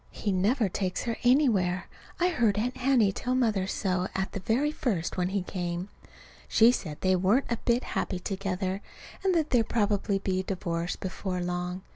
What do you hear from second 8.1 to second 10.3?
together, and that there'd probably